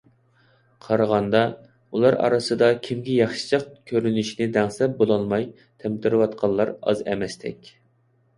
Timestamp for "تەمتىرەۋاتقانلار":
5.85-6.75